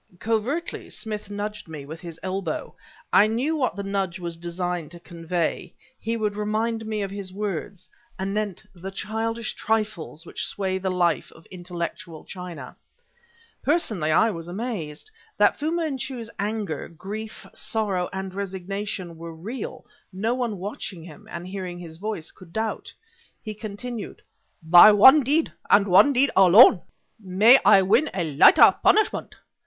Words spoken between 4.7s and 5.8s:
to convey;